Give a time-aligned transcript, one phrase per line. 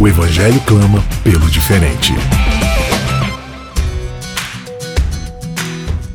[0.00, 2.12] O Evangelho clama pelo diferente.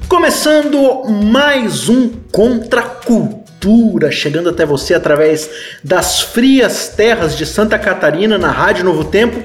[0.07, 5.49] Começando mais um Contra Cultura, chegando até você através
[5.83, 9.43] das frias terras de Santa Catarina na Rádio Novo Tempo,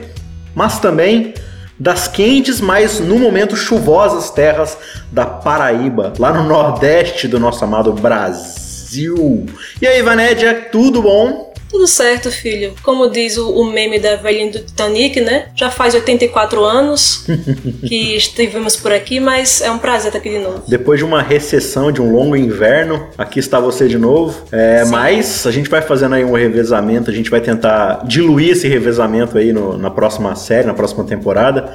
[0.55, 1.34] mas também
[1.77, 4.79] das quentes, mas no momento chuvosas terras
[5.11, 9.47] da Paraíba, lá no nordeste do nosso amado Brasil.
[9.83, 11.48] E aí, Vanédia, tudo bom?
[11.69, 12.75] Tudo certo, filho.
[12.83, 15.49] Como diz o, o, meme da velhinha do Titanic, né?
[15.55, 17.27] Já faz 84 anos
[17.87, 20.62] que estivemos por aqui, mas é um prazer estar aqui de novo.
[20.67, 24.47] Depois de uma recessão, de um longo inverno, aqui está você de novo.
[24.51, 28.67] É, mas a gente vai fazendo aí um revezamento, a gente vai tentar diluir esse
[28.67, 31.73] revezamento aí no, na próxima série, na próxima temporada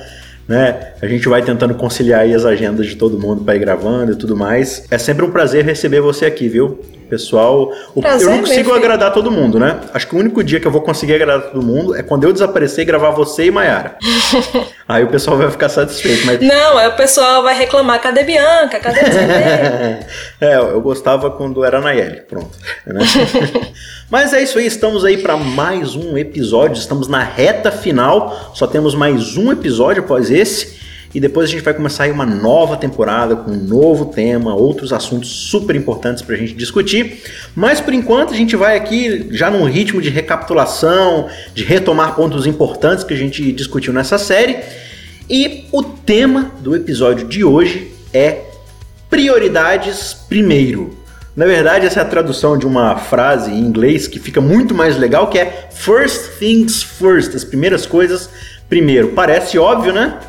[0.47, 0.93] né?
[1.01, 4.15] A gente vai tentando conciliar aí as agendas de todo mundo para ir gravando e
[4.15, 4.85] tudo mais.
[4.91, 6.79] É sempre um prazer receber você aqui, viu?
[7.13, 9.81] Pessoal, prazer, eu não consigo agradar todo mundo, né?
[9.93, 12.33] Acho que o único dia que eu vou conseguir agradar todo mundo é quando eu
[12.33, 13.97] desaparecer e gravar você e Maiara.
[14.89, 16.25] aí o pessoal vai ficar satisfeito.
[16.25, 16.41] Mas...
[16.41, 18.79] Não, aí o pessoal vai reclamar: cadê Bianca?
[18.79, 19.01] Cadê
[20.41, 22.21] É, eu gostava quando era Nayeli.
[22.21, 22.57] Pronto.
[22.83, 23.05] Né?
[24.09, 26.79] Mas é isso aí, estamos aí para mais um episódio.
[26.79, 30.81] Estamos na reta final, só temos mais um episódio após esse.
[31.13, 35.29] E depois a gente vai começar uma nova temporada com um novo tema, outros assuntos
[35.29, 37.21] super importantes para a gente discutir.
[37.55, 42.47] Mas por enquanto a gente vai aqui já num ritmo de recapitulação, de retomar pontos
[42.47, 44.57] importantes que a gente discutiu nessa série.
[45.29, 48.41] E o tema do episódio de hoje é
[49.07, 50.97] prioridades primeiro.
[51.35, 54.97] Na verdade, essa é a tradução de uma frase em inglês que fica muito mais
[54.97, 58.29] legal, que é first things first, as primeiras coisas
[58.67, 59.09] primeiro.
[59.09, 60.19] Parece óbvio, né?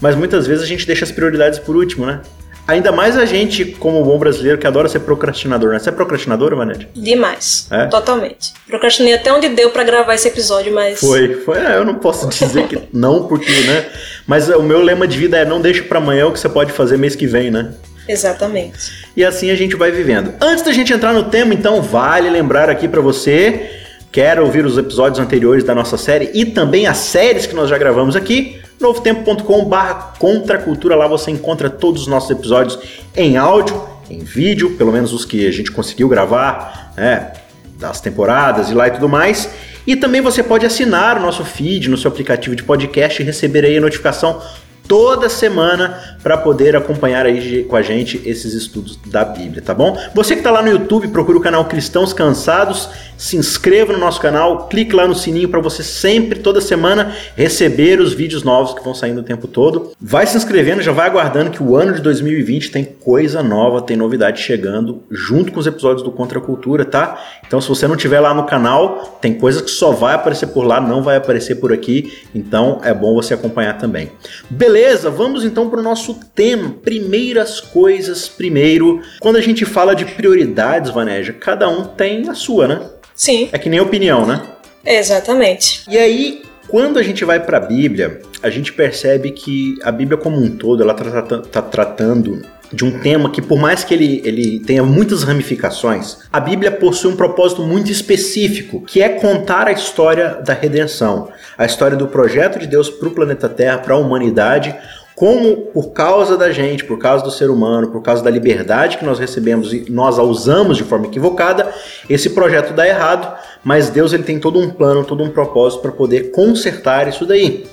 [0.00, 2.20] Mas muitas vezes a gente deixa as prioridades por último, né?
[2.68, 5.78] Ainda mais a gente, como bom brasileiro, que adora ser procrastinador, né?
[5.78, 6.88] Você é procrastinadora, Vanete?
[6.96, 7.68] Demais.
[7.70, 7.86] É?
[7.86, 8.52] Totalmente.
[8.66, 10.98] Procrastinei até onde deu para gravar esse episódio, mas.
[10.98, 11.58] Foi, foi.
[11.58, 13.86] É, eu não posso dizer que não, porque, né?
[14.26, 16.72] Mas o meu lema de vida é não deixe para amanhã o que você pode
[16.72, 17.72] fazer mês que vem, né?
[18.08, 19.06] Exatamente.
[19.16, 20.34] E assim a gente vai vivendo.
[20.40, 23.70] Antes da gente entrar no tema, então, vale lembrar aqui para você,
[24.10, 27.78] quer ouvir os episódios anteriores da nossa série e também as séries que nós já
[27.78, 30.96] gravamos aqui, novotempo.com/barra contracultura.
[30.96, 32.78] Lá você encontra todos os nossos episódios
[33.16, 37.32] em áudio, em vídeo, pelo menos os que a gente conseguiu gravar, né,
[37.78, 39.48] das temporadas e lá e tudo mais.
[39.86, 43.64] E também você pode assinar o nosso feed no seu aplicativo de podcast e receber
[43.64, 44.42] aí a notificação
[44.88, 49.96] toda semana para poder acompanhar aí com a gente esses estudos da Bíblia, tá bom?
[50.14, 54.20] Você que está lá no YouTube, procura o canal Cristãos Cansados, se inscreva no nosso
[54.20, 58.82] canal, clique lá no sininho para você sempre, toda semana, receber os vídeos novos que
[58.82, 59.92] vão saindo o tempo todo.
[60.00, 63.96] Vai se inscrevendo, já vai aguardando que o ano de 2020 tem coisa nova, tem
[63.96, 67.22] novidade chegando, junto com os episódios do Contra a Cultura, tá?
[67.46, 70.64] Então, se você não tiver lá no canal, tem coisa que só vai aparecer por
[70.64, 74.10] lá, não vai aparecer por aqui, então é bom você acompanhar também.
[74.50, 74.75] Beleza?
[74.76, 76.76] Beleza, vamos então para o nosso tema.
[76.82, 79.00] Primeiras coisas primeiro.
[79.20, 82.86] Quando a gente fala de prioridades, Vanéja, cada um tem a sua, né?
[83.14, 83.48] Sim.
[83.52, 84.42] É que nem opinião, né?
[84.84, 85.82] Exatamente.
[85.88, 90.18] E aí, quando a gente vai para a Bíblia, a gente percebe que a Bíblia
[90.18, 94.20] como um todo, ela está tá tratando de um tema que, por mais que ele,
[94.24, 99.72] ele tenha muitas ramificações, a Bíblia possui um propósito muito específico, que é contar a
[99.72, 103.98] história da redenção, a história do projeto de Deus para o planeta Terra, para a
[103.98, 104.74] humanidade,
[105.16, 109.04] como por causa da gente, por causa do ser humano, por causa da liberdade que
[109.04, 111.72] nós recebemos e nós a usamos de forma equivocada,
[112.08, 113.34] esse projeto dá errado,
[113.64, 117.66] mas Deus ele tem todo um plano, todo um propósito para poder consertar isso daí.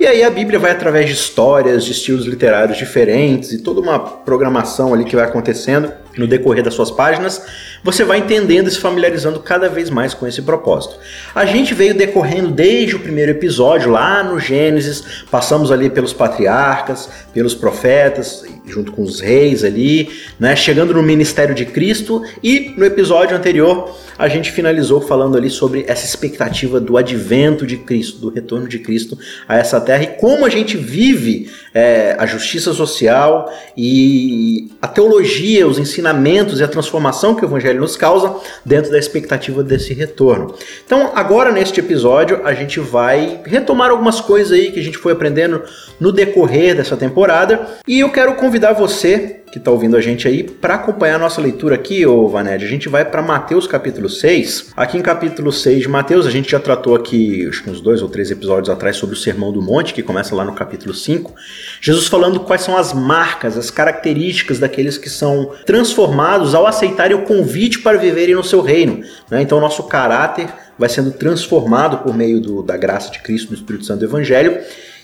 [0.00, 3.98] E aí a Bíblia vai através de histórias, de estilos literários diferentes e toda uma
[3.98, 7.42] programação ali que vai acontecendo no decorrer das suas páginas,
[7.82, 10.98] você vai entendendo e se familiarizando cada vez mais com esse propósito.
[11.34, 17.08] A gente veio decorrendo desde o primeiro episódio, lá no Gênesis, passamos ali pelos patriarcas,
[17.32, 22.84] pelos profetas, junto com os reis ali, né, chegando no ministério de Cristo e no
[22.84, 28.28] episódio anterior a gente finalizou falando ali sobre essa expectativa do advento de Cristo, do
[28.28, 29.18] retorno de Cristo
[29.48, 35.66] a essa terra e como a gente vive é, a justiça social e a teologia,
[35.66, 39.92] os ensinamentos ensinamentos e a transformação que o Evangelho nos causa dentro da expectativa desse
[39.92, 40.54] retorno.
[40.84, 45.12] Então, agora neste episódio, a gente vai retomar algumas coisas aí que a gente foi
[45.12, 45.62] aprendendo
[46.00, 50.44] no decorrer dessa temporada e eu quero convidar você que está ouvindo a gente aí
[50.44, 52.64] para acompanhar a nossa leitura aqui, ô Vaned.
[52.64, 54.72] A gente vai para Mateus capítulo 6.
[54.76, 58.00] Aqui em capítulo 6 de Mateus, a gente já tratou aqui, acho que uns dois
[58.00, 61.34] ou três episódios atrás, sobre o Sermão do Monte, que começa lá no capítulo 5.
[61.80, 67.22] Jesus falando quais são as marcas, as características daqueles que são transformados ao aceitarem o
[67.22, 69.00] convite para viverem no seu reino.
[69.30, 69.42] Né?
[69.42, 70.48] Então, nosso caráter
[70.78, 74.60] vai sendo transformado por meio do, da graça de Cristo, do Espírito Santo do Evangelho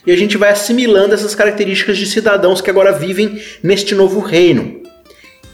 [0.06, 4.80] e a gente vai assimilando essas características de cidadãos que agora vivem neste novo reino.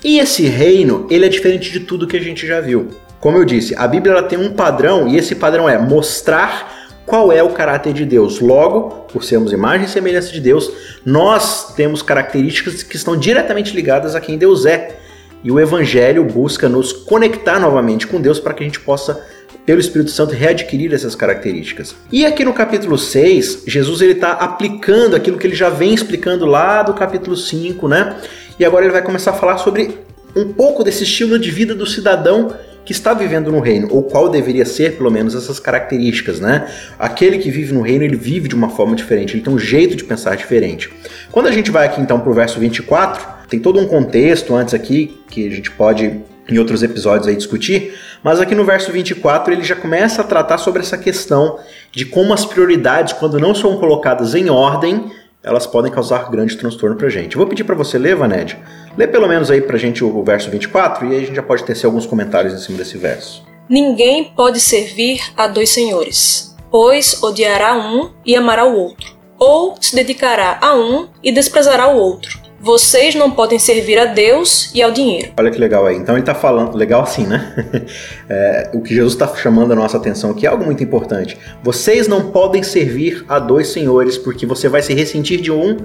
[0.05, 2.89] E esse reino, ele é diferente de tudo que a gente já viu.
[3.19, 7.33] Como eu disse, a Bíblia ela tem um padrão e esse padrão é mostrar qual
[7.33, 8.41] é o caráter de Deus.
[8.41, 10.71] Logo, por sermos imagem e semelhança de Deus,
[11.05, 14.99] nós temos características que estão diretamente ligadas a quem Deus é.
[15.45, 19.21] E o Evangelho busca nos conectar novamente com Deus para que a gente possa
[19.65, 21.95] pelo Espírito Santo readquirir essas características.
[22.11, 26.83] E aqui no capítulo 6, Jesus está aplicando aquilo que ele já vem explicando lá
[26.83, 28.17] do capítulo 5, né?
[28.59, 29.99] E agora ele vai começar a falar sobre
[30.35, 32.55] um pouco desse estilo de vida do cidadão
[32.85, 36.69] que está vivendo no reino, ou qual deveria ser, pelo menos, essas características, né?
[36.99, 39.95] Aquele que vive no reino, ele vive de uma forma diferente, ele tem um jeito
[39.95, 40.91] de pensar diferente.
[41.31, 44.73] Quando a gente vai aqui então para o verso 24, tem todo um contexto antes
[44.73, 49.53] aqui que a gente pode em outros episódios aí discutir, mas aqui no verso 24
[49.53, 51.59] ele já começa a tratar sobre essa questão
[51.91, 55.13] de como as prioridades, quando não são colocadas em ordem,
[55.43, 57.37] elas podem causar grande transtorno pra gente.
[57.37, 58.57] Vou pedir para você ler, Vaned,
[58.97, 61.43] lê pelo menos aí pra gente o, o verso 24 e aí a gente já
[61.43, 63.45] pode tecer alguns comentários em cima desse verso.
[63.69, 69.95] Ninguém pode servir a dois senhores, pois odiará um e amará o outro, ou se
[69.95, 72.42] dedicará a um e desprezará o outro.
[72.63, 75.33] Vocês não podem servir a Deus e ao dinheiro.
[75.37, 75.97] Olha que legal aí.
[75.97, 77.53] Então ele está falando, legal assim, né?
[78.29, 81.37] É, o que Jesus está chamando a nossa atenção aqui é algo muito importante.
[81.63, 85.77] Vocês não podem servir a dois senhores, porque você vai se ressentir de um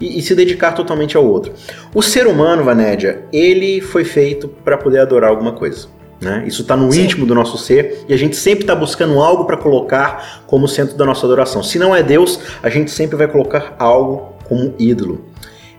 [0.00, 1.52] e, e se dedicar totalmente ao outro.
[1.94, 5.88] O ser humano, Vanédia, ele foi feito para poder adorar alguma coisa.
[6.20, 6.44] Né?
[6.46, 7.04] Isso está no Sim.
[7.04, 10.96] íntimo do nosso ser e a gente sempre está buscando algo para colocar como centro
[10.96, 11.62] da nossa adoração.
[11.62, 15.24] Se não é Deus, a gente sempre vai colocar algo como ídolo.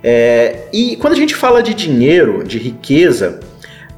[0.03, 3.39] É, e quando a gente fala de dinheiro, de riqueza,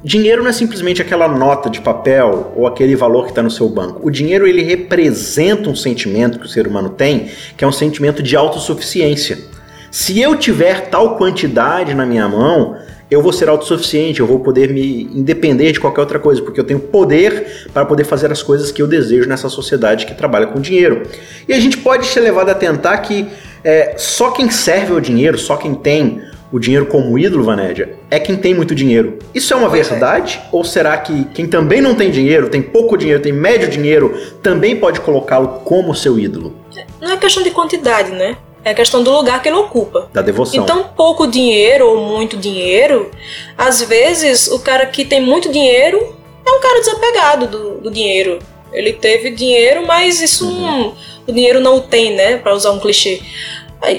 [0.02, 3.68] dinheiro não é simplesmente aquela nota de papel ou aquele valor que está no seu
[3.68, 4.00] banco.
[4.02, 8.22] O dinheiro ele representa um sentimento que o ser humano tem, que é um sentimento
[8.22, 9.38] de autossuficiência.
[9.90, 12.76] Se eu tiver tal quantidade na minha mão,
[13.10, 16.64] eu vou ser autossuficiente, eu vou poder me independer de qualquer outra coisa, porque eu
[16.64, 20.60] tenho poder para poder fazer as coisas que eu desejo nessa sociedade que trabalha com
[20.60, 21.02] dinheiro.
[21.48, 23.26] E a gente pode ser levado a tentar que
[23.64, 26.22] é, só quem serve ao dinheiro, só quem tem
[26.52, 29.18] o dinheiro como ídolo, Vanédia, é quem tem muito dinheiro.
[29.34, 29.90] Isso é uma pois é.
[29.90, 30.40] verdade?
[30.42, 30.48] É.
[30.50, 34.76] Ou será que quem também não tem dinheiro, tem pouco dinheiro, tem médio dinheiro, também
[34.76, 36.56] pode colocá-lo como seu ídolo?
[37.00, 38.36] Não é questão de quantidade, né?
[38.62, 40.10] É questão do lugar que ele ocupa.
[40.12, 40.62] Da devoção.
[40.62, 43.10] Então, pouco dinheiro ou muito dinheiro,
[43.56, 46.14] às vezes o cara que tem muito dinheiro
[46.44, 48.38] é um cara desapegado do, do dinheiro.
[48.72, 50.92] Ele teve dinheiro, mas isso uhum.
[51.26, 52.36] o dinheiro não tem, né?
[52.36, 53.20] Para usar um clichê.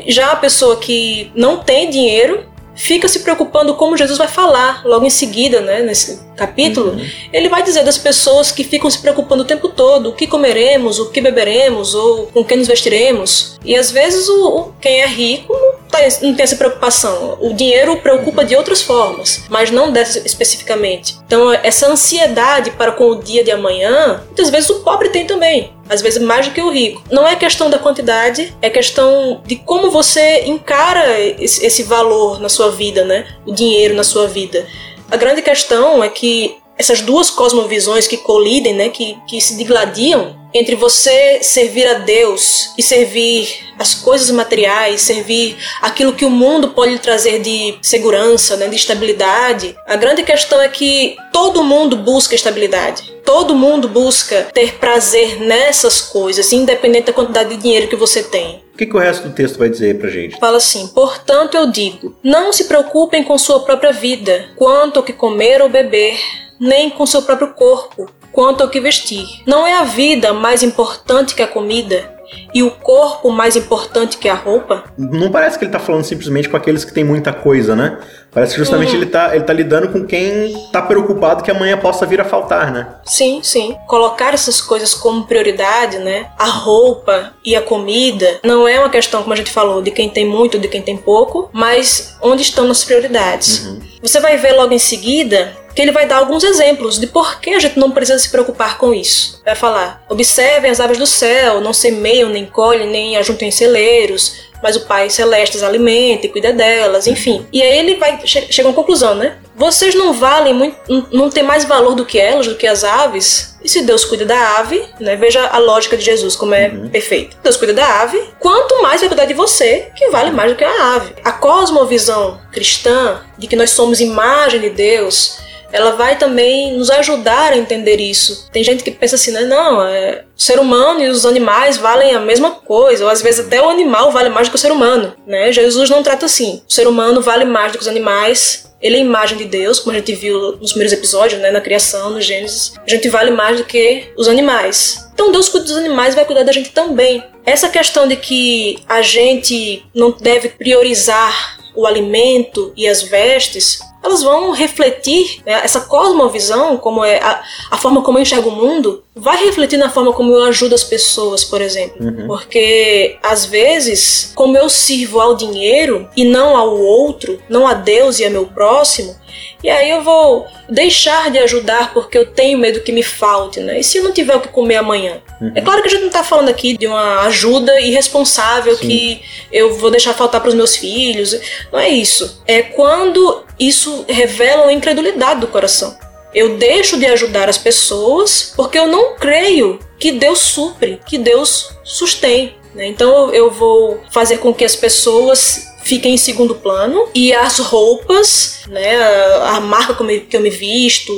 [0.07, 2.45] Já a pessoa que não tem dinheiro
[2.75, 7.05] fica se preocupando como Jesus vai falar logo em seguida, né, nesse capítulo, uhum.
[7.31, 10.97] ele vai dizer das pessoas que ficam se preocupando o tempo todo, o que comeremos,
[10.97, 13.59] o que beberemos, ou com quem nos vestiremos.
[13.63, 17.37] E às vezes o, o quem é rico não, não, tem essa preocupação.
[17.41, 21.17] O dinheiro preocupa de outras formas, mas não dessa especificamente.
[21.25, 25.73] Então essa ansiedade para com o dia de amanhã, muitas vezes o pobre tem também
[25.89, 27.03] às vezes mais do que o rico.
[27.11, 32.47] Não é questão da quantidade, é questão de como você encara esse, esse valor na
[32.47, 33.27] sua vida, né?
[33.45, 34.65] O dinheiro na sua vida.
[35.11, 40.35] A grande questão é que essas duas cosmovisões que colidem, né, que, que se digladiam
[40.53, 43.47] entre você servir a Deus e servir
[43.79, 48.75] as coisas materiais, servir aquilo que o mundo pode lhe trazer de segurança, né, de
[48.75, 49.75] estabilidade.
[49.87, 53.11] A grande questão é que todo mundo busca estabilidade.
[53.25, 58.63] Todo mundo busca ter prazer nessas coisas, independente da quantidade de dinheiro que você tem.
[58.73, 60.39] O que, que o resto do texto vai dizer pra gente?
[60.39, 65.13] Fala assim: Portanto, eu digo, não se preocupem com sua própria vida, quanto ao que
[65.13, 66.19] comer ou beber,
[66.59, 69.25] nem com seu próprio corpo, quanto ao que vestir.
[69.45, 72.21] Não é a vida mais importante que a comida?
[72.53, 74.83] e o corpo mais importante que a roupa?
[74.97, 77.99] Não parece que ele está falando simplesmente com aqueles que têm muita coisa, né?
[78.31, 79.01] Parece que justamente uhum.
[79.01, 82.71] ele, tá, ele tá lidando com quem tá preocupado que amanhã possa vir a faltar,
[82.71, 82.87] né?
[83.05, 83.75] Sim, sim.
[83.87, 86.29] Colocar essas coisas como prioridade, né?
[86.37, 90.09] A roupa e a comida não é uma questão, como a gente falou, de quem
[90.09, 93.65] tem muito, de quem tem pouco, mas onde estão as prioridades.
[93.65, 93.79] Uhum.
[94.01, 97.51] Você vai ver logo em seguida que ele vai dar alguns exemplos de por que
[97.51, 99.41] a gente não precisa se preocupar com isso.
[99.45, 104.51] Vai falar: observem as aves do céu, não semeiam, nem colhem, nem ajuntam em celeiros
[104.61, 107.45] mas o Pai Celeste as alimenta e cuida delas, enfim.
[107.51, 109.37] E aí ele vai che chega a uma conclusão, né?
[109.55, 110.77] Vocês não valem muito,
[111.11, 113.57] não tem mais valor do que elas, do que as aves?
[113.63, 115.15] E se Deus cuida da ave, né?
[115.15, 116.89] Veja a lógica de Jesus como é uhum.
[116.89, 117.37] perfeito.
[117.43, 120.63] Deus cuida da ave, quanto mais vai cuidar de você, que vale mais do que
[120.63, 121.13] a ave.
[121.23, 125.37] A cosmovisão cristã de que nós somos imagem de Deus,
[125.71, 128.49] ela vai também nos ajudar a entender isso.
[128.51, 129.41] Tem gente que pensa assim, né?
[129.41, 133.45] Não, é, o ser humano e os animais valem a mesma coisa, ou às vezes
[133.45, 135.51] até o animal vale mais do que o ser humano, né?
[135.51, 136.61] Jesus não trata assim.
[136.67, 138.69] O ser humano vale mais do que os animais.
[138.81, 142.09] Ele é imagem de Deus, como a gente viu nos primeiros episódios, né, na criação,
[142.09, 142.73] no Gênesis.
[142.83, 145.07] A gente vale mais do que os animais.
[145.13, 147.23] Então Deus cuida dos animais, vai cuidar da gente também.
[147.45, 154.23] Essa questão de que a gente não deve priorizar o alimento e as vestes, elas
[154.23, 157.41] vão refletir né, essa cosmovisão, como é a,
[157.71, 160.83] a, forma como eu enxergo o mundo, vai refletir na forma como eu ajudo as
[160.83, 162.03] pessoas, por exemplo.
[162.03, 162.27] Uhum.
[162.27, 168.19] Porque às vezes, como eu sirvo ao dinheiro e não ao outro, não a Deus
[168.19, 169.15] e a meu próximo,
[169.63, 173.79] e aí eu vou deixar de ajudar porque eu tenho medo que me falte, né?
[173.79, 175.21] E se eu não tiver o que comer amanhã?
[175.39, 175.51] Uhum.
[175.53, 178.87] É claro que a gente não está falando aqui de uma ajuda irresponsável Sim.
[178.87, 181.39] que eu vou deixar faltar para os meus filhos.
[181.71, 182.41] Não é isso.
[182.47, 185.97] É quando isso revela uma incredulidade do coração.
[186.33, 191.69] Eu deixo de ajudar as pessoas porque eu não creio que Deus supre, que Deus
[191.83, 192.55] sustém.
[192.73, 192.87] Né?
[192.87, 198.61] Então eu vou fazer com que as pessoas fiquem em segundo plano e as roupas,
[198.67, 201.11] né, a, a marca que eu, me, visto,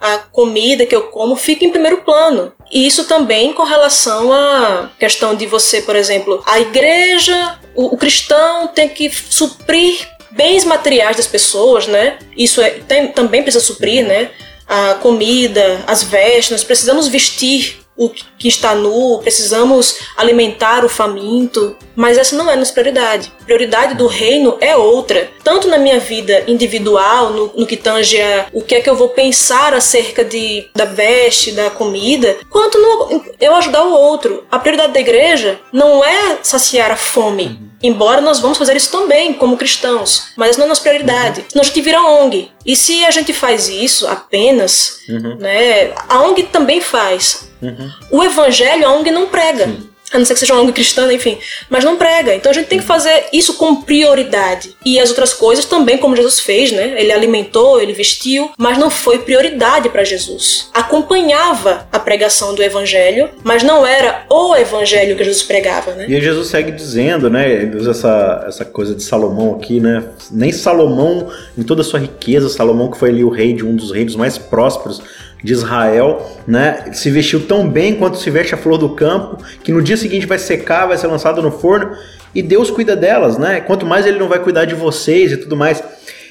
[0.00, 2.52] a comida que eu como fica em primeiro plano.
[2.70, 7.96] E isso também com relação à questão de você, por exemplo, a igreja, o, o
[7.96, 10.06] cristão tem que suprir
[10.38, 12.16] bens materiais das pessoas, né?
[12.36, 14.30] Isso é, tem, também precisa suprir, né?
[14.68, 21.76] A comida, as vestes, nós precisamos vestir o que está nu, precisamos alimentar o faminto,
[21.96, 23.32] mas essa não é a nossa prioridade.
[23.40, 28.20] A prioridade do reino é outra, tanto na minha vida individual, no, no que tange
[28.22, 32.78] a o que é que eu vou pensar acerca de, da veste, da comida, quanto
[32.78, 34.46] no eu ajudar o outro.
[34.48, 39.34] A prioridade da igreja não é saciar a fome, Embora nós vamos fazer isso também
[39.34, 41.44] como cristãos, mas não é nossa prioridade.
[41.48, 42.50] Senão a gente vira ONG.
[42.66, 45.36] E se a gente faz isso apenas, uhum.
[45.36, 47.48] né, a ONG também faz.
[47.62, 47.90] Uhum.
[48.10, 49.66] O evangelho a ONG não prega.
[49.66, 51.38] Sim a não ser que seja uma ONG cristã, enfim,
[51.68, 52.34] mas não prega.
[52.34, 54.76] Então a gente tem que fazer isso com prioridade.
[54.84, 56.94] E as outras coisas também, como Jesus fez, né?
[56.98, 60.70] Ele alimentou, ele vestiu, mas não foi prioridade para Jesus.
[60.72, 66.06] Acompanhava a pregação do evangelho, mas não era o evangelho que Jesus pregava, né?
[66.08, 67.50] E Jesus segue dizendo, né?
[67.50, 70.04] Ele usa essa, essa coisa de Salomão aqui, né?
[70.30, 73.76] Nem Salomão, em toda a sua riqueza, Salomão que foi ali o rei de um
[73.76, 75.02] dos reinos mais prósperos
[75.42, 76.90] de Israel, né?
[76.92, 80.26] Se vestiu tão bem quanto se veste a flor do campo, que no dia seguinte
[80.26, 81.92] vai secar, vai ser lançado no forno,
[82.34, 83.60] e Deus cuida delas, né?
[83.60, 85.82] Quanto mais ele não vai cuidar de vocês e tudo mais.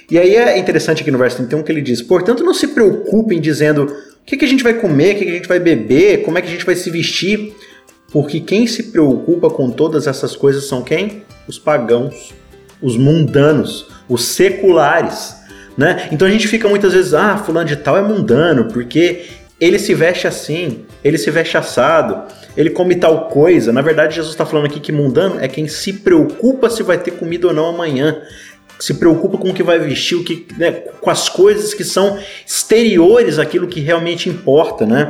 [0.09, 3.39] E aí é interessante aqui no verso 31 que ele diz: Portanto, não se preocupem
[3.39, 6.23] dizendo o que, que a gente vai comer, o que, que a gente vai beber,
[6.23, 7.55] como é que a gente vai se vestir,
[8.11, 11.23] porque quem se preocupa com todas essas coisas são quem?
[11.47, 12.33] Os pagãos,
[12.81, 15.36] os mundanos, os seculares
[15.77, 16.09] né?
[16.11, 19.25] Então a gente fica muitas vezes, ah, fulano de tal é mundano, porque
[19.59, 22.23] ele se veste assim, ele se veste assado,
[22.55, 23.71] ele come tal coisa.
[23.71, 27.11] Na verdade, Jesus está falando aqui que mundano é quem se preocupa se vai ter
[27.11, 28.21] comida ou não amanhã.
[28.79, 32.19] Se preocupa com o que vai vestir, o que, né, com as coisas que são
[32.45, 35.07] exteriores àquilo que realmente importa, né?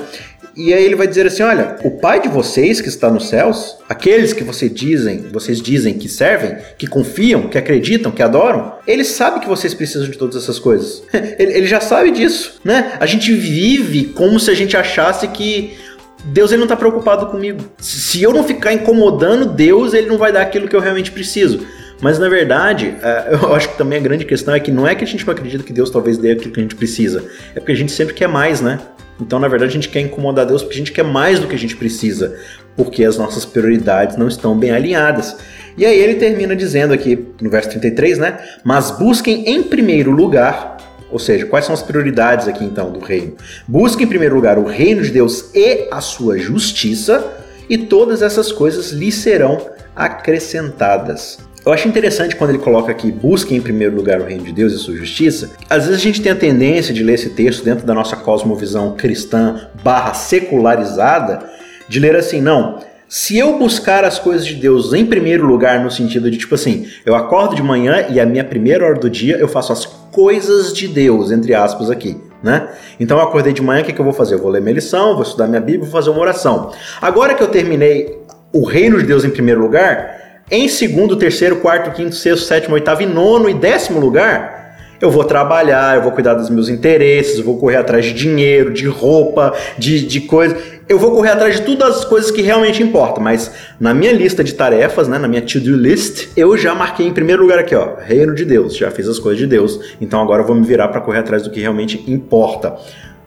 [0.57, 3.77] E aí ele vai dizer assim: olha, o Pai de vocês que está nos céus,
[3.87, 9.03] aqueles que vocês dizem, vocês dizem que servem, que confiam, que acreditam, que adoram, ele
[9.03, 11.03] sabe que vocês precisam de todas essas coisas.
[11.37, 12.93] ele, já sabe disso, né?
[12.99, 15.77] A gente vive como se a gente achasse que
[16.25, 17.63] Deus ele não está preocupado comigo.
[17.77, 21.67] Se eu não ficar incomodando Deus, ele não vai dar aquilo que eu realmente preciso.
[22.01, 24.95] Mas na verdade, é, eu acho que também a grande questão é que não é
[24.95, 27.23] que a gente não acredita que Deus talvez dê aquilo que a gente precisa,
[27.55, 28.79] é porque a gente sempre quer mais, né?
[29.19, 31.55] Então, na verdade, a gente quer incomodar Deus porque a gente quer mais do que
[31.55, 32.37] a gente precisa,
[32.75, 35.35] porque as nossas prioridades não estão bem alinhadas.
[35.77, 38.39] E aí ele termina dizendo aqui no verso 33, né?
[38.63, 40.77] Mas busquem em primeiro lugar,
[41.11, 43.35] ou seja, quais são as prioridades aqui então do reino?
[43.67, 48.51] Busquem em primeiro lugar o reino de Deus e a sua justiça, e todas essas
[48.51, 49.59] coisas lhe serão
[49.95, 51.46] acrescentadas.
[51.67, 54.71] Eu acho interessante quando ele coloca aqui, busque em primeiro lugar o reino de Deus
[54.71, 55.51] e sua justiça.
[55.69, 58.95] Às vezes a gente tem a tendência de ler esse texto dentro da nossa cosmovisão
[58.95, 61.41] cristã barra secularizada,
[61.89, 65.91] de ler assim, não, se eu buscar as coisas de Deus em primeiro lugar, no
[65.91, 69.35] sentido de tipo assim, eu acordo de manhã e a minha primeira hora do dia
[69.35, 72.69] eu faço as coisas de Deus, entre aspas aqui, né?
[72.97, 74.35] Então eu acordei de manhã, o que, que eu vou fazer?
[74.35, 76.71] Eu vou ler minha lição, vou estudar minha Bíblia, vou fazer uma oração.
[77.01, 78.17] Agora que eu terminei
[78.53, 80.16] o reino de Deus em primeiro lugar,
[80.49, 84.57] em segundo, terceiro, quarto, quinto, sexto, sétimo, oitavo e nono e décimo lugar,
[84.99, 88.73] eu vou trabalhar, eu vou cuidar dos meus interesses, eu vou correr atrás de dinheiro,
[88.73, 90.57] de roupa, de, de coisas.
[90.89, 94.41] Eu vou correr atrás de todas as coisas que realmente importam, mas na minha lista
[94.41, 97.95] de tarefas, né, na minha to-do list, eu já marquei em primeiro lugar aqui, ó,
[97.99, 100.87] reino de Deus, já fiz as coisas de Deus, então agora eu vou me virar
[100.87, 102.77] para correr atrás do que realmente importa.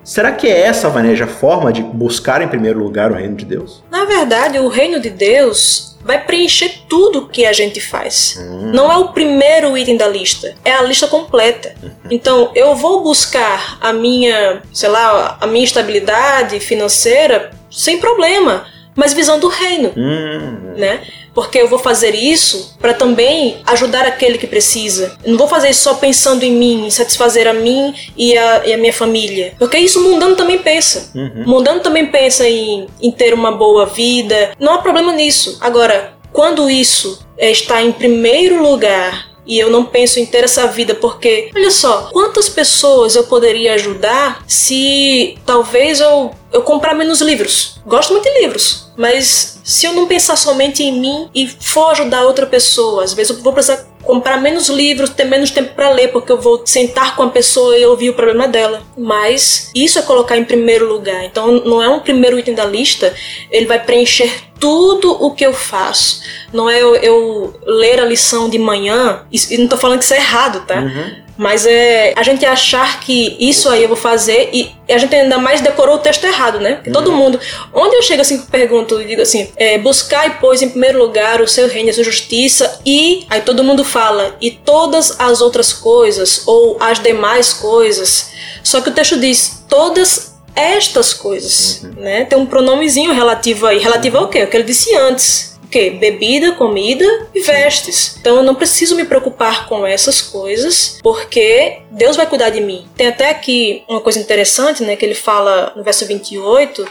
[0.02, 3.45] Será que é essa, Vaneja, a forma de buscar em primeiro lugar o reino de
[3.45, 3.83] Deus?
[3.90, 8.38] Na verdade, o reino de Deus vai preencher tudo que a gente faz.
[8.40, 8.71] Hum.
[8.73, 11.75] Não é o primeiro item da lista, é a lista completa.
[11.83, 11.90] Uhum.
[12.11, 19.12] Então, eu vou buscar a minha, sei lá, a minha estabilidade financeira sem problema, mas
[19.12, 20.75] visando o reino, hum.
[20.76, 21.00] né?
[21.34, 25.16] Porque eu vou fazer isso para também ajudar aquele que precisa.
[25.25, 28.66] Eu não vou fazer isso só pensando em mim, em satisfazer a mim e a,
[28.66, 29.54] e a minha família.
[29.58, 31.10] Porque isso o mundano também pensa.
[31.14, 31.44] Uhum.
[31.46, 34.52] O mundano também pensa em, em ter uma boa vida.
[34.58, 35.58] Não há problema nisso.
[35.60, 40.94] Agora, quando isso está em primeiro lugar e eu não penso em ter essa vida
[40.94, 47.80] porque, olha só, quantas pessoas eu poderia ajudar se talvez eu, eu comprar menos livros?
[47.84, 52.23] Gosto muito de livros, mas se eu não pensar somente em mim e for ajudar
[52.23, 56.09] outra pessoa, às vezes eu vou precisar comprar menos livros, ter menos tempo para ler,
[56.09, 58.83] porque eu vou sentar com a pessoa e ouvir o problema dela.
[58.99, 61.25] Mas isso é colocar em primeiro lugar.
[61.25, 63.15] Então não é um primeiro item da lista,
[63.49, 66.21] ele vai preencher tudo o que eu faço.
[66.53, 70.15] Não é eu, eu ler a lição de manhã, e não tô falando que isso
[70.15, 70.81] é errado, tá?
[70.81, 71.29] Uhum.
[71.40, 75.38] Mas é a gente achar que isso aí eu vou fazer e a gente ainda
[75.38, 76.82] mais decorou o texto errado, né?
[76.85, 76.92] Uhum.
[76.92, 77.40] todo mundo.
[77.73, 81.40] Onde eu chego assim, pergunto e digo assim: é, buscar e pois em primeiro lugar
[81.40, 85.73] o seu reino a sua justiça, e aí todo mundo fala, e todas as outras
[85.73, 88.32] coisas, ou as demais coisas.
[88.62, 92.02] Só que o texto diz: todas estas coisas, uhum.
[92.02, 92.26] né?
[92.26, 93.78] Tem um pronomezinho relativo aí.
[93.78, 94.42] Relativo ao quê?
[94.42, 98.17] O que ele disse antes que bebida, comida e vestes.
[98.21, 102.87] Então eu não preciso me preocupar com essas coisas, porque Deus vai cuidar de mim.
[102.97, 106.85] Tem até aqui uma coisa interessante, né, que ele fala no verso 28,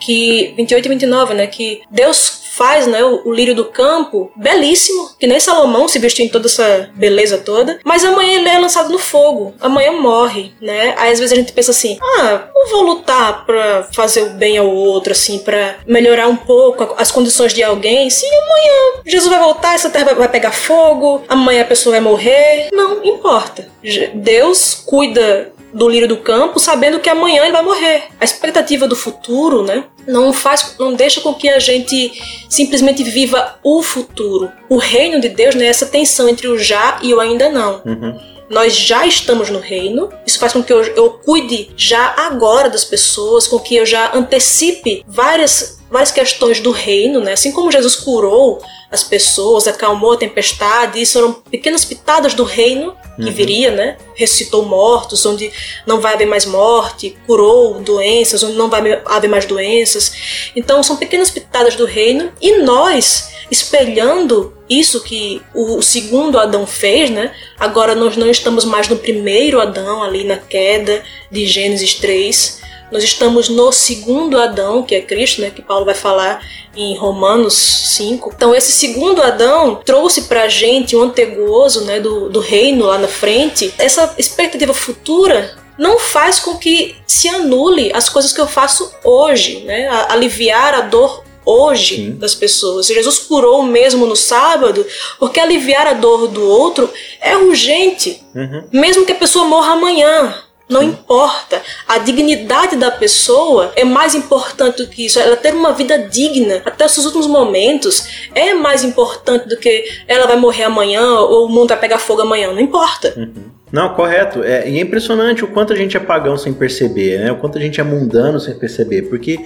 [0.00, 5.10] que 28 e 29, né, que Deus faz, né, o, o, lírio do campo, belíssimo,
[5.18, 8.90] que nem Salomão se vestiu em toda essa beleza toda, mas amanhã ele é lançado
[8.90, 10.94] no fogo, amanhã morre, né?
[10.98, 14.58] Aí às vezes a gente pensa assim: "Ah, eu vou lutar para fazer o bem
[14.58, 19.38] ao outro assim, para melhorar um pouco as condições de alguém, se amanhã Jesus vai
[19.40, 23.68] voltar, essa terra vai pegar fogo, amanhã a pessoa vai morrer, não importa.
[24.14, 28.04] Deus cuida do lírio do campo, sabendo que amanhã ele vai morrer.
[28.18, 32.12] A expectativa do futuro, né, não faz, não deixa com que a gente
[32.48, 34.50] simplesmente viva o futuro.
[34.68, 37.82] O reino de Deus, né, é essa tensão entre o já e o ainda não.
[37.84, 38.18] Uhum.
[38.48, 42.84] Nós já estamos no reino, isso faz com que eu, eu cuide já agora das
[42.84, 47.34] pessoas, com que eu já antecipe várias, várias questões do reino, né?
[47.34, 52.96] Assim como Jesus curou as pessoas, acalmou a tempestade, isso eram pequenas pitadas do reino
[53.20, 53.32] que uhum.
[53.32, 53.96] viria, né?
[54.14, 55.52] Ressuscitou mortos, onde
[55.86, 60.50] não vai haver mais morte, curou doenças, onde não vai haver mais doenças.
[60.56, 67.10] Então são pequenas pitadas do reino e nós, espelhando isso que o segundo Adão fez,
[67.10, 67.34] né?
[67.58, 72.60] Agora nós não estamos mais no primeiro Adão, ali na queda de Gênesis 3.
[72.90, 75.50] Nós estamos no segundo Adão, que é Cristo, né?
[75.50, 76.44] Que Paulo vai falar
[76.76, 78.32] em Romanos 5.
[78.34, 83.08] Então, esse segundo Adão trouxe pra gente um antegozo né, do, do reino lá na
[83.08, 83.72] frente.
[83.78, 89.60] Essa expectativa futura não faz com que se anule as coisas que eu faço hoje,
[89.60, 89.88] né?
[89.88, 92.12] A, aliviar a dor hoje Sim.
[92.12, 92.86] das pessoas.
[92.86, 94.86] Jesus curou mesmo no sábado,
[95.18, 98.64] porque aliviar a dor do outro é urgente, uhum.
[98.72, 100.34] mesmo que a pessoa morra amanhã.
[100.70, 101.60] Não importa.
[101.88, 105.18] A dignidade da pessoa é mais importante do que isso.
[105.18, 109.84] Ela ter uma vida digna até os seus últimos momentos é mais importante do que
[110.06, 112.52] ela vai morrer amanhã ou o mundo vai pegar fogo amanhã.
[112.52, 113.12] Não importa.
[113.16, 113.50] Uhum.
[113.72, 114.44] Não, correto.
[114.44, 117.32] É, e é impressionante o quanto a gente é pagão sem perceber, né?
[117.32, 119.02] O quanto a gente é mundano sem perceber.
[119.02, 119.40] Porque,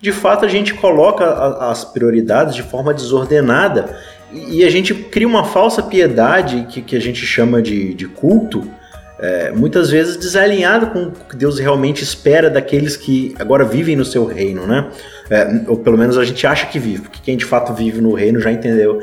[0.00, 3.98] de fato, a gente coloca a, as prioridades de forma desordenada
[4.32, 8.06] e, e a gente cria uma falsa piedade que, que a gente chama de, de
[8.06, 8.66] culto
[9.20, 14.04] é, muitas vezes desalinhado com o que Deus realmente espera daqueles que agora vivem no
[14.04, 14.90] seu reino, né?
[15.28, 18.14] É, ou pelo menos a gente acha que vive, porque quem de fato vive no
[18.14, 18.98] reino já entendeu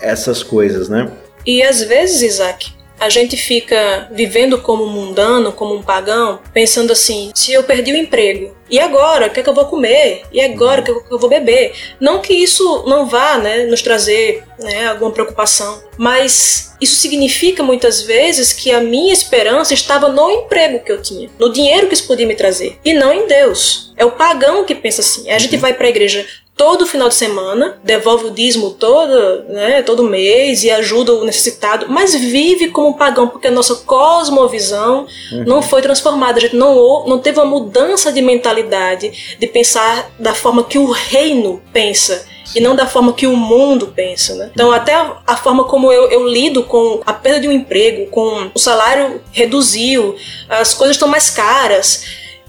[0.00, 1.10] essas coisas, né?
[1.44, 7.30] E às vezes, Isaac, a gente fica vivendo como mundano, como um pagão, pensando assim:
[7.34, 9.26] se eu perdi o emprego, e agora?
[9.26, 10.22] O que é que eu vou comer?
[10.32, 10.80] E agora?
[10.80, 11.72] O que, é que eu vou beber?
[12.00, 18.02] Não que isso não vá né, nos trazer né, alguma preocupação, mas isso significa muitas
[18.02, 22.06] vezes que a minha esperança estava no emprego que eu tinha, no dinheiro que isso
[22.06, 23.92] podia me trazer, e não em Deus.
[23.96, 25.30] É o pagão que pensa assim.
[25.30, 25.60] A gente uhum.
[25.60, 26.26] vai para a igreja
[26.56, 31.86] todo final de semana, devolve o dízimo todo, né, todo mês e ajuda o necessitado,
[31.88, 35.44] mas vive como um pagão, porque a nossa cosmovisão uhum.
[35.44, 40.32] não foi transformada, a gente não, não teve uma mudança de mentalidade, de pensar da
[40.32, 44.50] forma que o reino pensa e não da forma que o mundo pensa, né?
[44.54, 48.06] Então, até a, a forma como eu, eu, lido com a perda de um emprego,
[48.06, 50.16] com o salário reduziu,
[50.48, 52.04] as coisas estão mais caras.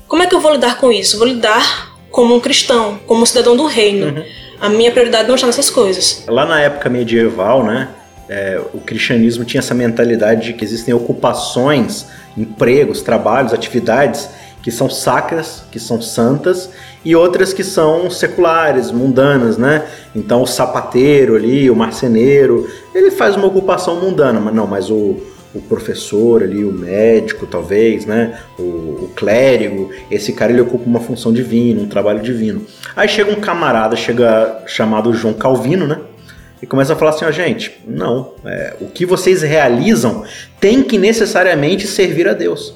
[0.08, 1.18] Como é que eu vou lidar com isso?
[1.18, 4.08] vou lidar como um cristão, como um cidadão do reino.
[4.08, 4.24] Uhum.
[4.60, 6.24] A minha prioridade não está nessas coisas.
[6.28, 7.90] Lá na época medieval, né,
[8.30, 14.30] é, o cristianismo tinha essa mentalidade de que existem ocupações, empregos, trabalhos, atividades
[14.62, 16.70] que são sacras, que são santas,
[17.06, 19.86] e outras que são seculares, mundanas, né?
[20.14, 25.16] Então o sapateiro ali, o marceneiro, ele faz uma ocupação mundana, mas não, mas o,
[25.58, 28.40] o professor ali, o médico talvez, né?
[28.58, 32.66] O, o, clérigo, esse cara ele ocupa uma função divina, um trabalho divino.
[32.96, 36.00] Aí chega um camarada, chega chamado João Calvino, né?
[36.62, 40.24] E começa a falar assim, ó, gente, não, é, o que vocês realizam
[40.60, 42.74] tem que necessariamente servir a Deus.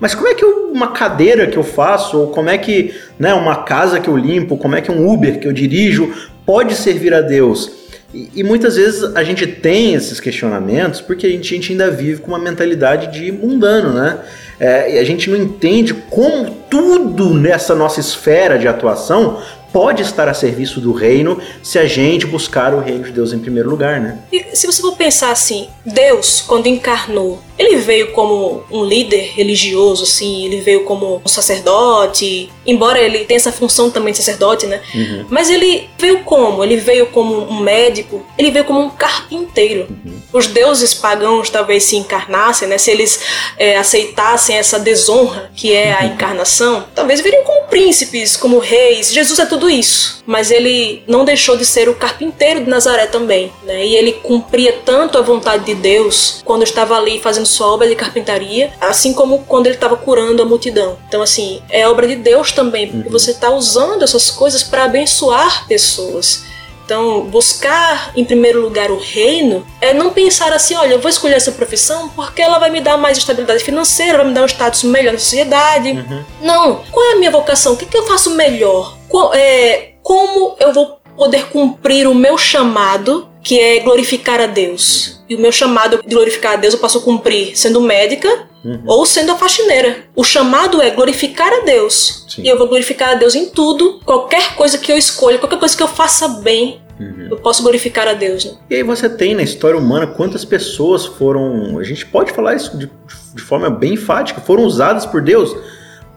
[0.00, 3.34] Mas como é que eu, uma cadeira que eu faço, ou como é que né,
[3.34, 6.14] uma casa que eu limpo, como é que um Uber que eu dirijo
[6.46, 7.87] pode servir a Deus?
[8.12, 11.90] E, e, muitas vezes a gente tem esses questionamentos porque a gente, a gente ainda
[11.90, 14.18] vive com uma mentalidade de mundano, né?
[14.58, 19.42] É, e a gente não entende como tudo nessa nossa esfera de atuação
[19.72, 23.38] pode estar a serviço do reino se a gente buscar o reino de Deus em
[23.38, 24.18] primeiro lugar, né?
[24.32, 30.04] E se você for pensar assim, Deus, quando encarnou, ele veio como um líder religioso,
[30.04, 34.80] assim, ele veio como um sacerdote, embora ele tenha essa função também de sacerdote, né?
[34.94, 35.26] Uhum.
[35.28, 36.62] Mas ele veio como?
[36.62, 39.88] Ele veio como um médico, ele veio como um carpinteiro.
[39.90, 40.18] Uhum.
[40.32, 42.78] Os deuses pagãos talvez se encarnassem, né?
[42.78, 43.20] Se eles
[43.58, 46.12] é, aceitassem essa desonra que é a uhum.
[46.12, 49.12] encarnação, talvez viriam como príncipes, como reis.
[49.12, 53.52] Jesus é tudo isso, mas ele não deixou de ser o carpinteiro de Nazaré também,
[53.64, 53.84] né?
[53.84, 57.96] E ele cumpria tanto a vontade de Deus quando estava ali fazendo sua obra de
[57.96, 60.96] carpintaria, assim como quando ele estava curando a multidão.
[61.08, 63.12] Então, assim, é obra de Deus também, porque uhum.
[63.12, 66.46] você está usando essas coisas para abençoar pessoas.
[66.88, 71.34] Então, buscar em primeiro lugar o reino é não pensar assim: olha, eu vou escolher
[71.34, 74.84] essa profissão porque ela vai me dar mais estabilidade financeira, vai me dar um status
[74.84, 75.90] melhor na sociedade.
[75.90, 76.24] Uhum.
[76.40, 76.82] Não.
[76.90, 77.74] Qual é a minha vocação?
[77.74, 78.96] O que, que eu faço melhor?
[79.06, 85.22] Qual, é, como eu vou poder cumprir o meu chamado, que é glorificar a Deus?
[85.28, 88.82] E o meu chamado de glorificar a Deus eu posso cumprir sendo médica uhum.
[88.86, 90.04] ou sendo a faxineira.
[90.14, 92.24] O chamado é glorificar a Deus.
[92.28, 92.42] Sim.
[92.42, 95.76] E eu vou glorificar a Deus em tudo, qualquer coisa que eu escolha, qualquer coisa
[95.76, 96.80] que eu faça bem.
[96.98, 97.28] Uhum.
[97.30, 98.44] Eu posso glorificar a Deus.
[98.44, 98.52] Né?
[98.70, 101.78] E aí você tem na história humana quantas pessoas foram.
[101.78, 102.90] A gente pode falar isso de,
[103.34, 105.56] de forma bem enfática, foram usadas por Deus,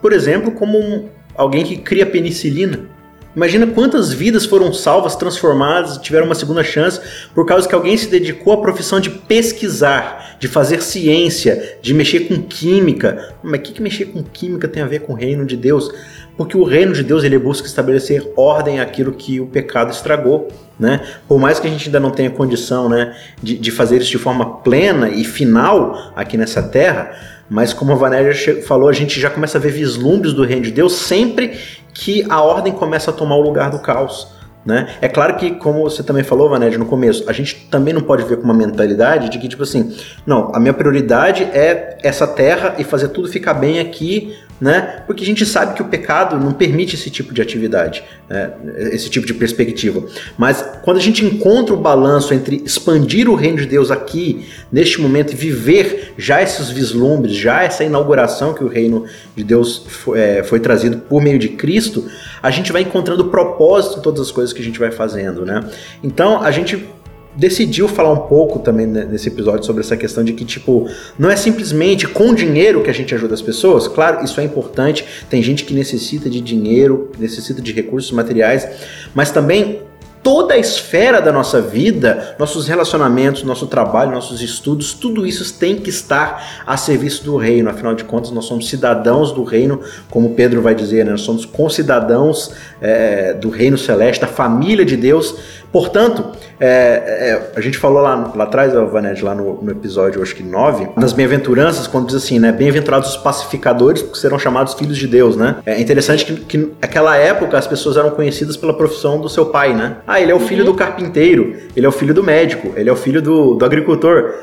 [0.00, 2.90] por exemplo, como um, alguém que cria penicilina.
[3.34, 7.00] Imagina quantas vidas foram salvas, transformadas, tiveram uma segunda chance
[7.34, 12.20] por causa que alguém se dedicou à profissão de pesquisar, de fazer ciência, de mexer
[12.20, 13.34] com química.
[13.42, 15.90] Mas o que, que mexer com química tem a ver com o reino de Deus?
[16.36, 20.48] Porque o reino de Deus ele busca estabelecer ordem àquilo que o pecado estragou.
[20.78, 21.00] Né?
[21.26, 24.18] Por mais que a gente ainda não tenha condição né, de, de fazer isso de
[24.18, 27.12] forma plena e final aqui nessa terra,
[27.48, 30.70] mas como a Vanélia falou, a gente já começa a ver vislumbres do reino de
[30.70, 31.52] Deus sempre
[31.92, 34.28] que a ordem começa a tomar o lugar do caos.
[34.64, 34.94] Né?
[35.00, 38.22] É claro que, como você também falou, Vanédia, no começo, a gente também não pode
[38.24, 39.92] ver com uma mentalidade de que, tipo assim,
[40.24, 45.02] não, a minha prioridade é essa terra e fazer tudo ficar bem aqui né?
[45.08, 48.52] Porque a gente sabe que o pecado não permite esse tipo de atividade, né?
[48.92, 50.04] esse tipo de perspectiva.
[50.38, 55.00] Mas quando a gente encontra o balanço entre expandir o reino de Deus aqui, neste
[55.00, 60.20] momento, e viver já esses vislumbres, já essa inauguração que o reino de Deus foi,
[60.20, 62.08] é, foi trazido por meio de Cristo,
[62.40, 65.68] a gente vai encontrando propósito em todas as coisas que a gente vai fazendo, né?
[66.04, 66.86] Então a gente
[67.34, 71.36] decidiu falar um pouco também nesse episódio sobre essa questão de que, tipo, não é
[71.36, 73.88] simplesmente com dinheiro que a gente ajuda as pessoas.
[73.88, 75.04] Claro, isso é importante.
[75.30, 78.68] Tem gente que necessita de dinheiro, necessita de recursos materiais,
[79.14, 79.80] mas também
[80.22, 85.76] toda a esfera da nossa vida, nossos relacionamentos, nosso trabalho, nossos estudos, tudo isso tem
[85.76, 87.68] que estar a serviço do reino.
[87.68, 89.80] Afinal de contas, nós somos cidadãos do reino,
[90.10, 91.12] como Pedro vai dizer, né?
[91.12, 95.34] nós somos concidadãos é, do reino celeste, da família de Deus.
[95.72, 100.36] Portanto, é, é, a gente falou lá, lá atrás, Vaned, lá no, no, episódio, acho
[100.36, 102.52] que 9, das bem-aventuranças, quando diz assim, né?
[102.52, 105.56] Bem-aventurados os pacificadores, porque serão chamados filhos de Deus, né?
[105.64, 109.74] É interessante que, que naquela época as pessoas eram conhecidas pela profissão do seu pai,
[109.74, 109.96] né?
[110.12, 110.72] Ah, ele é o filho uhum.
[110.72, 114.34] do carpinteiro, ele é o filho do médico, ele é o filho do, do agricultor.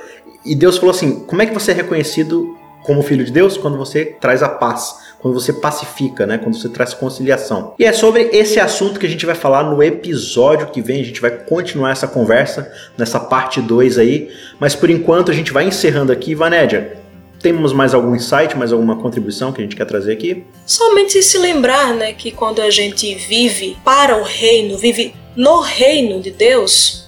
[0.46, 3.58] E Deus falou assim: como é que você é reconhecido como filho de Deus?
[3.58, 6.38] Quando você traz a paz quando você pacifica, né?
[6.38, 7.74] Quando você traz conciliação.
[7.78, 11.02] E é sobre esse assunto que a gente vai falar no episódio que vem.
[11.02, 14.30] A gente vai continuar essa conversa nessa parte 2 aí.
[14.60, 16.34] Mas por enquanto a gente vai encerrando aqui.
[16.34, 16.99] Vanédia,
[17.42, 20.44] temos mais algum insight, mais alguma contribuição que a gente quer trazer aqui?
[20.66, 26.22] Somente se lembrar, né, que quando a gente vive para o reino, vive no reino
[26.22, 27.08] de Deus,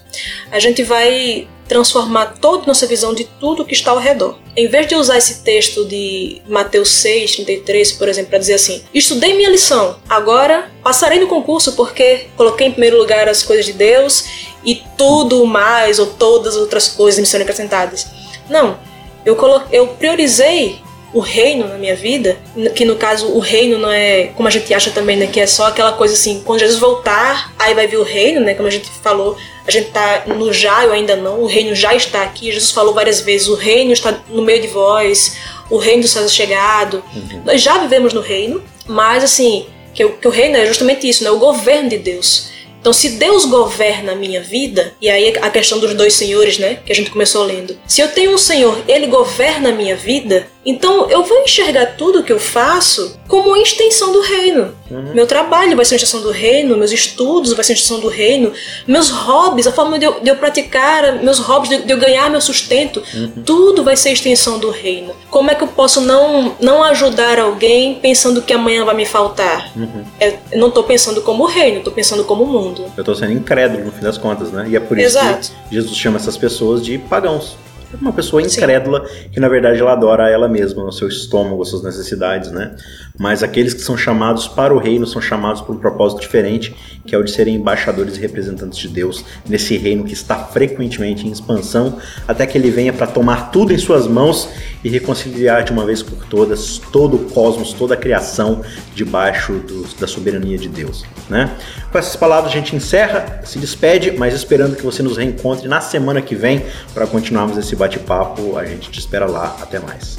[0.52, 4.38] a gente vai transformar toda nossa visão de tudo que está ao redor.
[4.58, 8.84] Em vez de usar esse texto de Mateus 6, 33, por exemplo, para dizer assim:
[8.94, 13.72] estudei minha lição, agora passarei no concurso porque coloquei em primeiro lugar as coisas de
[13.72, 14.26] Deus
[14.66, 18.06] e tudo mais ou todas as outras coisas me serão acrescentadas.
[18.50, 18.78] Não,
[19.26, 19.38] eu,
[19.72, 20.80] eu priorizei
[21.14, 22.38] o reino na minha vida,
[22.74, 25.48] que no caso o reino não é como a gente acha também, né, que é
[25.48, 28.72] só aquela coisa assim, quando Jesus voltar, aí vai vir o reino, né, como a
[28.72, 32.52] gente falou, a gente está no já ou ainda não, o reino já está aqui.
[32.52, 35.38] Jesus falou várias vezes: o reino está no meio de vós,
[35.70, 37.04] o reino dos céus é chegado.
[37.16, 37.44] Uhum.
[37.46, 41.30] Nós já vivemos no reino, mas assim, que, que o reino é justamente isso, né?
[41.30, 42.51] o governo de Deus.
[42.82, 46.80] Então, se Deus governa a minha vida, e aí a questão dos dois senhores, né,
[46.84, 47.78] que a gente começou lendo.
[47.88, 52.24] Se eu tenho um Senhor, ele governa a minha vida, então eu vou enxergar tudo
[52.24, 54.76] que eu faço como uma extensão do reino.
[54.90, 55.14] Uhum.
[55.14, 58.08] Meu trabalho vai ser uma extensão do reino, meus estudos vai ser uma extensão do
[58.10, 58.52] reino,
[58.86, 62.30] meus hobbies, a forma de eu, de eu praticar, meus hobbies, de, de, eu ganhar
[62.30, 63.44] meu sustento, uhum.
[63.44, 65.14] tudo vai ser extensão do reino.
[65.30, 69.72] Como é que eu posso não, não ajudar alguém pensando que amanhã vai me faltar?
[69.76, 70.04] Uhum.
[70.20, 72.86] É, eu não estou pensando como o reino, estou pensando como o mundo.
[72.96, 74.68] Eu estou sendo incrédulo no fim das contas, né?
[74.70, 75.52] E é por isso Exato.
[75.70, 77.56] que Jesus chama essas pessoas de pagãos
[78.00, 81.84] uma pessoa incrédula que na verdade ela adora ela mesma, o seu estômago, as suas
[81.84, 82.76] necessidades, né?
[83.20, 86.76] Mas aqueles que são chamados para o reino são chamados por um propósito diferente,
[87.06, 91.28] que é o de serem embaixadores e representantes de Deus nesse reino que está frequentemente
[91.28, 94.50] em expansão, até que ele venha para tomar tudo em suas mãos
[94.84, 98.62] e reconciliar de uma vez por todas todo o cosmos, toda a criação
[98.96, 101.56] debaixo do, da soberania de Deus, né?
[101.92, 105.82] Com essas palavras a gente encerra, se despede, mas esperando que você nos reencontre na
[105.82, 108.58] semana que vem para continuarmos esse bate-papo.
[108.58, 109.56] A gente te espera lá.
[109.62, 110.18] Até mais.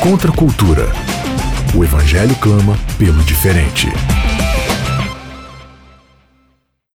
[0.00, 0.86] Contra a cultura.
[1.74, 3.88] O Evangelho clama pelo diferente.